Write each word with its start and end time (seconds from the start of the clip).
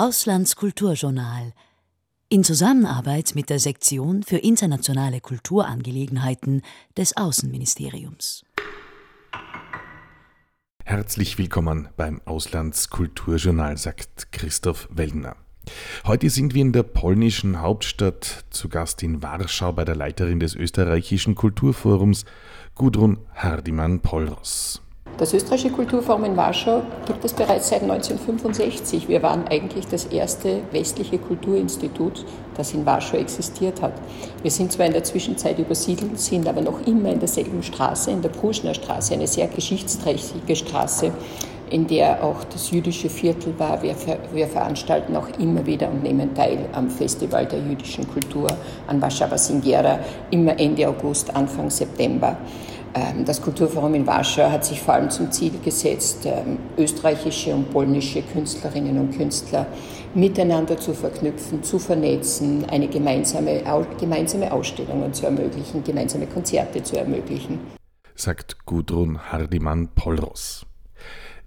Auslandskulturjournal 0.00 1.52
in 2.30 2.42
Zusammenarbeit 2.42 3.32
mit 3.34 3.50
der 3.50 3.58
Sektion 3.58 4.22
für 4.22 4.38
internationale 4.38 5.20
Kulturangelegenheiten 5.20 6.62
des 6.96 7.18
Außenministeriums. 7.18 8.46
Herzlich 10.86 11.36
willkommen 11.36 11.90
beim 11.98 12.22
Auslandskulturjournal, 12.24 13.76
sagt 13.76 14.32
Christoph 14.32 14.88
Wellner. 14.90 15.36
Heute 16.06 16.30
sind 16.30 16.54
wir 16.54 16.62
in 16.62 16.72
der 16.72 16.84
polnischen 16.84 17.60
Hauptstadt 17.60 18.46
zu 18.48 18.70
Gast 18.70 19.02
in 19.02 19.22
Warschau 19.22 19.72
bei 19.72 19.84
der 19.84 19.96
Leiterin 19.96 20.40
des 20.40 20.54
österreichischen 20.54 21.34
Kulturforums, 21.34 22.24
Gudrun 22.74 23.18
Hardiman-Polros. 23.34 24.80
Das 25.20 25.34
Österreichische 25.34 25.68
Kulturforum 25.68 26.24
in 26.24 26.34
Warschau 26.38 26.80
gibt 27.06 27.22
es 27.26 27.34
bereits 27.34 27.68
seit 27.68 27.82
1965. 27.82 29.06
Wir 29.06 29.22
waren 29.22 29.46
eigentlich 29.48 29.86
das 29.86 30.06
erste 30.06 30.62
westliche 30.72 31.18
Kulturinstitut, 31.18 32.24
das 32.56 32.72
in 32.72 32.86
Warschau 32.86 33.18
existiert 33.18 33.82
hat. 33.82 33.92
Wir 34.40 34.50
sind 34.50 34.72
zwar 34.72 34.86
in 34.86 34.94
der 34.94 35.04
Zwischenzeit 35.04 35.58
übersiedelt, 35.58 36.18
sind 36.18 36.48
aber 36.48 36.62
noch 36.62 36.86
immer 36.86 37.10
in 37.10 37.18
derselben 37.18 37.62
Straße, 37.62 38.10
in 38.10 38.22
der 38.22 38.30
Pruschner 38.30 38.72
Straße, 38.72 39.12
eine 39.12 39.26
sehr 39.26 39.48
geschichtsträchtige 39.48 40.56
Straße, 40.56 41.12
in 41.68 41.86
der 41.86 42.24
auch 42.24 42.42
das 42.44 42.70
jüdische 42.70 43.10
Viertel 43.10 43.52
war. 43.58 43.82
Wir, 43.82 43.94
wir, 44.32 44.48
veranstalten 44.48 45.14
auch 45.16 45.28
immer 45.38 45.66
wieder 45.66 45.90
und 45.90 46.02
nehmen 46.02 46.34
teil 46.34 46.60
am 46.72 46.88
Festival 46.88 47.44
der 47.44 47.58
jüdischen 47.58 48.10
Kultur 48.10 48.48
an 48.86 49.02
Warszawa 49.02 49.36
Singera, 49.36 49.98
immer 50.30 50.58
Ende 50.58 50.88
August, 50.88 51.36
Anfang 51.36 51.68
September. 51.68 52.38
Ähm, 52.94 53.24
das 53.24 53.40
Kulturforum 53.40 53.94
in 53.94 54.06
Warschau 54.06 54.50
hat 54.50 54.64
sich 54.64 54.80
vor 54.80 54.94
allem 54.94 55.10
zum 55.10 55.30
Ziel 55.30 55.52
gesetzt, 55.64 56.24
ähm, 56.24 56.58
österreichische 56.76 57.54
und 57.54 57.70
polnische 57.70 58.22
Künstlerinnen 58.22 58.98
und 58.98 59.16
Künstler 59.16 59.66
miteinander 60.14 60.76
zu 60.76 60.92
verknüpfen, 60.92 61.62
zu 61.62 61.78
vernetzen, 61.78 62.64
eine 62.68 62.88
gemeinsame, 62.88 63.62
gemeinsame 63.98 64.52
Ausstellungen 64.52 65.12
zu 65.12 65.26
ermöglichen, 65.26 65.84
gemeinsame 65.84 66.26
Konzerte 66.26 66.82
zu 66.82 66.98
ermöglichen. 66.98 67.60
Sagt 68.16 68.66
Gudrun 68.66 69.30
Hardiman-Polros. 69.30 70.66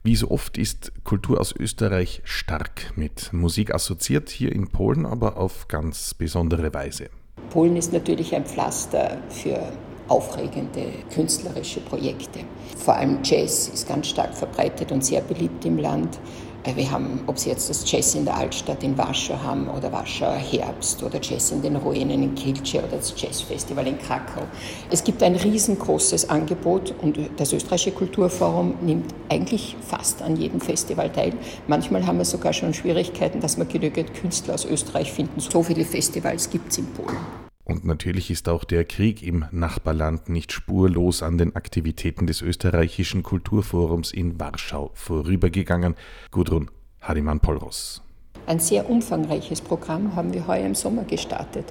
Wie 0.05 0.15
so 0.15 0.31
oft 0.31 0.57
ist 0.57 0.91
Kultur 1.03 1.39
aus 1.39 1.53
Österreich 1.57 2.21
stark 2.25 2.93
mit 2.95 3.31
Musik 3.31 3.73
assoziiert, 3.73 4.29
hier 4.29 4.51
in 4.51 4.67
Polen 4.67 5.05
aber 5.05 5.37
auf 5.37 5.67
ganz 5.67 6.13
besondere 6.13 6.73
Weise. 6.73 7.09
Polen 7.49 7.75
ist 7.77 7.93
natürlich 7.93 8.35
ein 8.35 8.45
Pflaster 8.45 9.17
für 9.29 9.59
aufregende 10.07 10.85
künstlerische 11.13 11.79
Projekte. 11.81 12.39
Vor 12.77 12.95
allem 12.95 13.19
Jazz 13.23 13.69
ist 13.69 13.87
ganz 13.87 14.07
stark 14.07 14.35
verbreitet 14.35 14.91
und 14.91 15.03
sehr 15.03 15.21
beliebt 15.21 15.65
im 15.65 15.77
Land. 15.77 16.19
Äh, 16.63 16.75
wir 16.75 16.91
haben, 16.91 17.21
ob 17.27 17.37
Sie 17.37 17.49
jetzt 17.49 17.69
das 17.69 17.89
Jazz 17.89 18.15
in 18.15 18.25
der 18.25 18.35
Altstadt 18.35 18.83
in 18.83 18.97
Warschau 18.97 19.35
haben 19.41 19.67
oder 19.67 19.91
Warschauer 19.91 20.35
Herbst 20.35 21.03
oder 21.03 21.19
Jazz 21.21 21.51
in 21.51 21.61
den 21.61 21.75
Ruinen 21.75 22.23
in 22.23 22.35
Kilce 22.35 22.79
oder 22.79 22.97
das 22.97 23.13
Jazzfestival 23.15 23.87
in 23.87 23.97
Krakau. 23.97 24.43
Es 24.89 25.03
gibt 25.03 25.21
ein 25.23 25.35
riesengroßes 25.35 26.29
Angebot 26.29 26.93
und 27.01 27.17
das 27.37 27.53
Österreichische 27.53 27.91
Kulturforum 27.91 28.75
nimmt 28.81 29.13
eigentlich 29.29 29.75
fast 29.81 30.21
an 30.21 30.35
jedem 30.35 30.61
Festival 30.61 31.11
teil. 31.11 31.33
Manchmal 31.67 32.05
haben 32.05 32.17
wir 32.17 32.25
sogar 32.25 32.53
schon 32.53 32.73
Schwierigkeiten, 32.73 33.39
dass 33.39 33.57
wir 33.57 33.65
genügend 33.65 34.13
Künstler 34.13 34.53
aus 34.53 34.65
Österreich 34.65 35.11
finden. 35.11 35.39
So 35.39 35.63
viele 35.63 35.85
Festivals 35.85 36.49
gibt 36.49 36.71
es 36.71 36.77
in 36.77 36.87
Polen. 36.87 37.42
Und 37.83 37.89
natürlich 37.89 38.31
ist 38.31 38.47
auch 38.47 38.63
der 38.63 38.85
Krieg 38.85 39.21
im 39.21 39.43
Nachbarland 39.51 40.29
nicht 40.29 40.53
spurlos 40.53 41.21
an 41.21 41.37
den 41.37 41.53
Aktivitäten 41.57 42.27
des 42.27 42.41
österreichischen 42.41 43.23
Kulturforums 43.23 44.13
in 44.13 44.39
Warschau 44.39 44.91
vorübergegangen. 44.93 45.95
Gudrun 46.31 46.71
Hariman-Polros. 47.01 48.01
Ein 48.47 48.59
sehr 48.59 48.89
umfangreiches 48.89 49.59
Programm 49.59 50.15
haben 50.15 50.33
wir 50.33 50.47
heuer 50.47 50.65
im 50.65 50.75
Sommer 50.75 51.03
gestartet. 51.03 51.65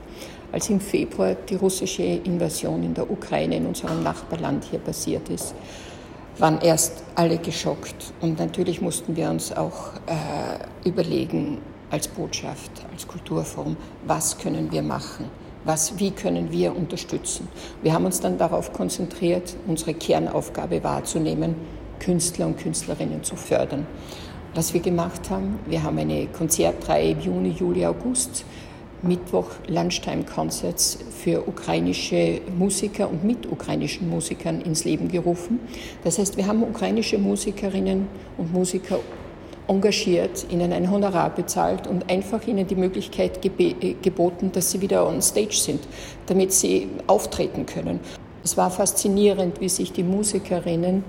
Als 0.53 0.69
im 0.69 0.81
Februar 0.81 1.35
die 1.35 1.55
russische 1.55 2.03
Invasion 2.03 2.83
in 2.83 2.93
der 2.93 3.11
Ukraine, 3.11 3.57
in 3.57 3.65
unserem 3.65 4.03
Nachbarland 4.03 4.65
hier 4.65 4.81
passiert 4.81 5.31
ist, 5.31 5.55
waren 6.37 6.61
erst 6.61 7.05
alle 7.15 7.39
geschockt. 7.39 8.13
Und 8.21 8.39
natürlich 8.39 8.83
mussten 8.83 9.17
wir 9.17 9.31
uns 9.31 9.51
auch 9.51 9.95
äh, 10.05 10.87
überlegen, 10.87 11.57
als 11.91 12.07
Botschaft, 12.07 12.71
als 12.93 13.09
Kulturforum, 13.09 13.79
was 14.07 14.37
können 14.37 14.71
wir 14.71 14.83
machen? 14.83 15.42
Was, 15.65 15.99
wie 15.99 16.11
können 16.11 16.51
wir 16.51 16.77
unterstützen. 16.77 17.49
Wir 17.83 17.93
haben 17.93 18.05
uns 18.05 18.21
dann 18.21 18.39
darauf 18.39 18.73
konzentriert, 18.73 19.57
unsere 19.67 19.95
Kernaufgabe 19.95 20.83
wahrzunehmen, 20.83 21.55
Künstler 21.99 22.47
und 22.47 22.59
Künstlerinnen 22.59 23.23
zu 23.23 23.37
fördern. 23.37 23.87
Was 24.55 24.75
wir 24.75 24.81
gemacht 24.81 25.31
haben, 25.31 25.59
wir 25.67 25.83
haben 25.83 25.99
eine 25.99 26.27
Konzertreihe 26.27 27.13
im 27.13 27.21
Juni, 27.21 27.51
Juli, 27.51 27.87
August, 27.87 28.45
Mittwoch 29.03 29.49
Lunchtime 29.67 30.25
Concerts 30.25 30.99
für 31.11 31.49
ukrainische 31.49 32.41
Musiker 32.57 33.09
und 33.09 33.25
mit 33.25 33.51
ukrainischen 33.51 34.09
Musikern 34.09 34.61
ins 34.61 34.85
Leben 34.85 35.09
gerufen. 35.09 35.59
Das 36.05 36.19
heißt, 36.19 36.37
wir 36.37 36.47
haben 36.47 36.63
ukrainische 36.63 37.19
Musikerinnen 37.19 38.07
und 38.39 38.53
Musiker 38.53 39.01
engagiert, 39.69 40.47
ihnen 40.51 40.73
ein 40.73 40.91
Honorar 40.91 41.31
bezahlt 41.31 41.87
und 41.87 42.11
einfach 42.11 42.47
ihnen 42.47 42.67
die 42.67 42.75
Möglichkeit 42.75 43.45
äh, 43.45 43.95
geboten, 44.03 44.51
dass 44.53 44.71
sie 44.71 44.81
wieder 44.81 45.07
on 45.07 45.23
stage 45.23 45.55
sind, 45.55 45.81
damit 46.27 46.53
sie 46.53 46.89
auftreten 47.07 47.67
können. 47.67 48.01
Es 48.45 48.57
war 48.57 48.71
faszinierend, 48.71 49.61
wie 49.61 49.69
sich 49.69 49.93
die 49.93 50.03
Musikerinnen 50.03 51.05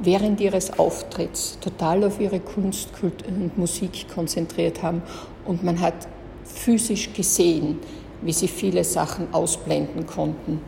während 0.00 0.40
ihres 0.40 0.78
Auftritts 0.78 1.58
total 1.60 2.04
auf 2.04 2.20
ihre 2.20 2.40
Kunst 2.40 2.90
und 3.02 3.58
Musik 3.58 4.06
konzentriert 4.14 4.82
haben 4.82 5.02
und 5.44 5.64
man 5.64 5.80
hat 5.80 6.06
physisch 6.44 7.12
gesehen, 7.12 7.80
wie 8.22 8.32
sie 8.32 8.48
viele 8.48 8.84
Sachen 8.84 9.32
ausblenden 9.32 10.06
konnten 10.06 10.60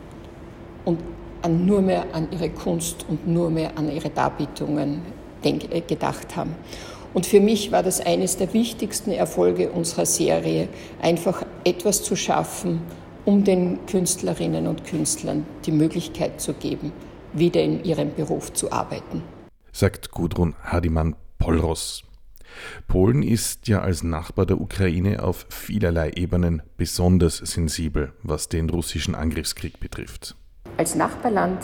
und 0.85 0.99
an 1.41 1.65
nur 1.65 1.81
mehr 1.81 2.05
an 2.13 2.27
ihre 2.31 2.49
Kunst 2.49 3.05
und 3.07 3.27
nur 3.27 3.49
mehr 3.49 3.71
an 3.75 3.91
ihre 3.91 4.09
Darbietungen 4.09 5.01
äh, 5.43 5.81
gedacht 5.81 6.35
haben. 6.35 6.55
Und 7.13 7.25
für 7.25 7.39
mich 7.39 7.71
war 7.71 7.83
das 7.83 7.99
eines 7.99 8.37
der 8.37 8.53
wichtigsten 8.53 9.11
Erfolge 9.11 9.71
unserer 9.71 10.05
Serie, 10.05 10.69
einfach 11.01 11.45
etwas 11.63 12.03
zu 12.03 12.15
schaffen, 12.15 12.81
um 13.25 13.43
den 13.43 13.85
Künstlerinnen 13.85 14.67
und 14.67 14.85
Künstlern 14.85 15.45
die 15.65 15.71
Möglichkeit 15.71 16.39
zu 16.39 16.53
geben, 16.53 16.91
wieder 17.33 17.61
in 17.61 17.83
ihrem 17.83 18.13
Beruf 18.13 18.53
zu 18.53 18.71
arbeiten. 18.71 19.23
Sagt 19.71 20.11
Gudrun 20.11 20.55
Hardiman-Polros. 20.63 22.03
Polen 22.87 23.23
ist 23.23 23.67
ja 23.67 23.81
als 23.81 24.03
Nachbar 24.03 24.45
der 24.45 24.59
Ukraine 24.59 25.23
auf 25.23 25.45
vielerlei 25.49 26.11
Ebenen 26.15 26.61
besonders 26.77 27.37
sensibel, 27.37 28.13
was 28.23 28.49
den 28.49 28.69
russischen 28.69 29.15
Angriffskrieg 29.15 29.79
betrifft. 29.79 30.35
Als 30.77 30.95
Nachbarland 30.95 31.63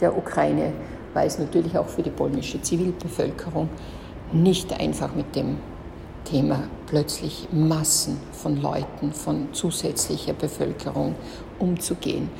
der 0.00 0.16
Ukraine 0.16 0.72
war 1.14 1.24
es 1.24 1.38
natürlich 1.38 1.76
auch 1.78 1.88
für 1.88 2.02
die 2.02 2.10
polnische 2.10 2.60
Zivilbevölkerung 2.60 3.68
nicht 4.32 4.78
einfach 4.78 5.14
mit 5.14 5.34
dem 5.36 5.56
Thema 6.24 6.64
plötzlich 6.86 7.48
Massen 7.52 8.18
von 8.32 8.60
Leuten, 8.60 9.12
von 9.12 9.48
zusätzlicher 9.52 10.32
Bevölkerung 10.32 11.14
umzugehen. 11.58 12.30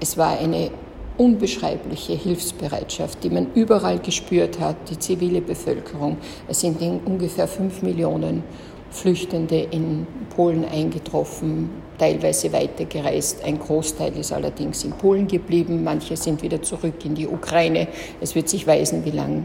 Es 0.00 0.16
war 0.16 0.38
eine 0.38 0.70
unbeschreibliche 1.16 2.14
Hilfsbereitschaft, 2.14 3.22
die 3.22 3.30
man 3.30 3.52
überall 3.54 3.98
gespürt 3.98 4.58
hat, 4.58 4.76
die 4.88 4.98
zivile 4.98 5.42
Bevölkerung. 5.42 6.16
Es 6.48 6.60
sind 6.60 6.80
ungefähr 6.80 7.46
fünf 7.46 7.82
Millionen 7.82 8.42
Flüchtende 8.90 9.60
in 9.70 10.06
Polen 10.34 10.64
eingetroffen, 10.64 11.70
teilweise 11.98 12.52
weitergereist. 12.52 13.44
Ein 13.44 13.58
Großteil 13.58 14.16
ist 14.16 14.32
allerdings 14.32 14.84
in 14.84 14.92
Polen 14.92 15.28
geblieben, 15.28 15.84
manche 15.84 16.16
sind 16.16 16.42
wieder 16.42 16.60
zurück 16.62 17.04
in 17.04 17.14
die 17.14 17.28
Ukraine. 17.28 17.88
Es 18.20 18.34
wird 18.34 18.48
sich 18.48 18.66
weisen, 18.66 19.04
wie 19.04 19.10
lange 19.10 19.44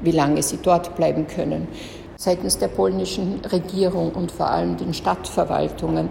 wie 0.00 0.10
lange 0.10 0.42
sie 0.42 0.58
dort 0.62 0.96
bleiben 0.96 1.26
können. 1.26 1.68
Seitens 2.16 2.58
der 2.58 2.68
polnischen 2.68 3.40
Regierung 3.52 4.12
und 4.12 4.32
vor 4.32 4.50
allem 4.50 4.76
den 4.76 4.94
Stadtverwaltungen 4.94 6.08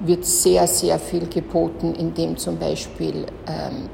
wird 0.00 0.24
sehr, 0.24 0.66
sehr 0.66 0.98
viel 0.98 1.26
geboten, 1.26 1.94
indem 1.94 2.36
zum 2.36 2.58
Beispiel 2.58 3.26
ähm, 3.46 3.88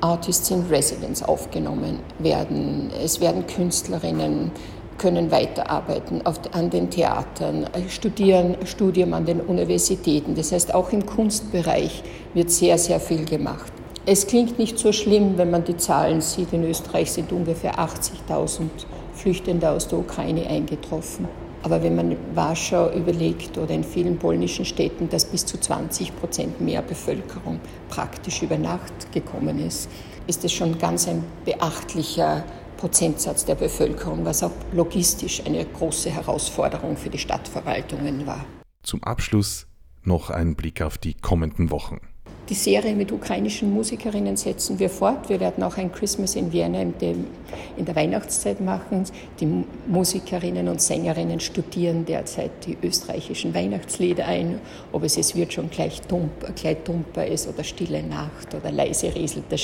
Artists 0.00 0.50
in 0.50 0.62
Residence 0.66 1.22
aufgenommen 1.22 2.00
werden. 2.18 2.90
Es 3.04 3.20
werden 3.20 3.46
Künstlerinnen 3.46 4.50
können 5.00 5.30
weiterarbeiten 5.30 6.24
auf, 6.26 6.40
an 6.52 6.70
den 6.70 6.90
Theatern, 6.90 7.66
studieren, 7.88 8.56
Studium 8.66 9.14
an 9.14 9.24
den 9.24 9.40
Universitäten. 9.40 10.34
Das 10.34 10.52
heißt, 10.52 10.74
auch 10.74 10.92
im 10.92 11.06
Kunstbereich 11.06 12.02
wird 12.34 12.50
sehr, 12.50 12.78
sehr 12.78 13.00
viel 13.00 13.24
gemacht. 13.24 13.72
Es 14.06 14.26
klingt 14.26 14.58
nicht 14.58 14.78
so 14.78 14.92
schlimm, 14.92 15.38
wenn 15.38 15.50
man 15.50 15.64
die 15.64 15.76
Zahlen 15.76 16.20
sieht. 16.20 16.52
In 16.52 16.64
Österreich 16.64 17.10
sind 17.12 17.32
ungefähr 17.32 17.78
80.000 17.78 18.68
Flüchtende 19.14 19.70
aus 19.70 19.88
der 19.88 19.98
Ukraine 19.98 20.46
eingetroffen. 20.46 21.28
Aber 21.62 21.82
wenn 21.82 21.96
man 21.96 22.16
Warschau 22.34 22.90
überlegt 22.92 23.58
oder 23.58 23.74
in 23.74 23.84
vielen 23.84 24.18
polnischen 24.18 24.64
Städten, 24.64 25.08
dass 25.08 25.26
bis 25.26 25.44
zu 25.44 25.58
20 25.58 26.16
Prozent 26.16 26.60
mehr 26.60 26.82
Bevölkerung 26.82 27.60
praktisch 27.88 28.42
über 28.42 28.56
Nacht 28.56 29.12
gekommen 29.12 29.64
ist, 29.66 29.90
ist 30.26 30.44
es 30.44 30.52
schon 30.52 30.78
ganz 30.78 31.06
ein 31.08 31.22
beachtlicher 31.44 32.44
Prozentsatz 32.80 33.44
der 33.44 33.56
Bevölkerung, 33.56 34.24
was 34.24 34.42
auch 34.42 34.52
logistisch 34.72 35.42
eine 35.44 35.64
große 35.64 36.10
Herausforderung 36.10 36.96
für 36.96 37.10
die 37.10 37.18
Stadtverwaltungen 37.18 38.26
war. 38.26 38.46
Zum 38.82 39.04
Abschluss 39.04 39.66
noch 40.02 40.30
ein 40.30 40.56
Blick 40.56 40.80
auf 40.80 40.96
die 40.96 41.12
kommenden 41.12 41.70
Wochen. 41.70 42.00
Die 42.50 42.56
Serie 42.56 42.96
mit 42.96 43.12
ukrainischen 43.12 43.72
Musikerinnen 43.72 44.36
setzen 44.36 44.80
wir 44.80 44.90
fort. 44.90 45.28
Wir 45.28 45.38
werden 45.38 45.62
auch 45.62 45.76
ein 45.76 45.92
Christmas 45.92 46.34
in 46.34 46.52
Vienna 46.52 46.80
in 46.80 47.84
der 47.84 47.94
Weihnachtszeit 47.94 48.60
machen. 48.60 49.04
Die 49.38 49.64
Musikerinnen 49.86 50.66
und 50.66 50.82
Sängerinnen 50.82 51.38
studieren 51.38 52.04
derzeit 52.06 52.50
die 52.66 52.76
österreichischen 52.82 53.54
Weihnachtslieder 53.54 54.26
ein, 54.26 54.60
ob 54.90 55.04
es 55.04 55.16
es 55.16 55.36
wird 55.36 55.52
schon 55.52 55.70
gleich 55.70 56.02
dumper, 56.02 56.50
gleich 56.60 56.78
dumper 56.82 57.24
ist 57.24 57.48
oder 57.48 57.62
Stille 57.62 58.02
Nacht 58.02 58.52
oder 58.52 58.72
leise 58.72 59.14
rieselt 59.14 59.44
der 59.48 59.58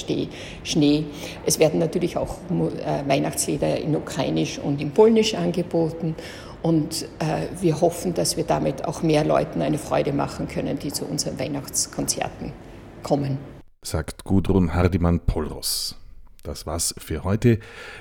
Schnee. 0.62 1.04
Es 1.44 1.58
werden 1.58 1.80
natürlich 1.80 2.16
auch 2.16 2.36
äh, 2.50 3.08
Weihnachtslieder 3.08 3.80
in 3.80 3.96
Ukrainisch 3.96 4.60
und 4.60 4.80
in 4.80 4.92
Polnisch 4.92 5.34
angeboten. 5.34 6.14
Und 6.62 7.02
äh, 7.18 7.48
wir 7.60 7.80
hoffen, 7.80 8.14
dass 8.14 8.36
wir 8.36 8.44
damit 8.44 8.84
auch 8.84 9.02
mehr 9.02 9.24
Leuten 9.24 9.60
eine 9.60 9.78
Freude 9.78 10.12
machen 10.12 10.46
können, 10.46 10.78
die 10.78 10.92
zu 10.92 11.04
unseren 11.04 11.36
Weihnachtskonzerten 11.40 12.65
kommen. 13.06 13.38
Sagt 13.82 14.24
Gudrun 14.24 14.74
Hardimann-Polros. 14.74 15.96
Das 16.42 16.66
war's 16.66 16.94
für 16.98 17.24
heute. 17.24 17.58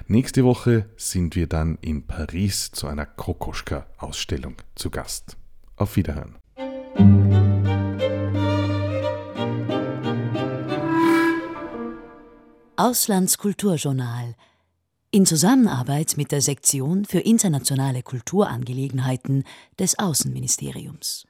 Nächste 0.07 0.43
Woche 0.43 0.85
sind 0.97 1.35
wir 1.35 1.47
dann 1.47 1.77
in 1.81 2.05
Paris 2.05 2.71
zu 2.71 2.87
einer 2.87 3.05
Kokoschka-Ausstellung 3.05 4.55
zu 4.75 4.89
Gast. 4.89 5.37
Auf 5.77 5.95
Wiederhören. 5.95 6.35
Auslandskulturjournal 12.77 14.35
in 15.11 15.25
Zusammenarbeit 15.25 16.17
mit 16.17 16.31
der 16.31 16.41
Sektion 16.41 17.05
für 17.05 17.19
internationale 17.19 18.03
Kulturangelegenheiten 18.03 19.45
des 19.79 19.97
Außenministeriums. 19.97 21.25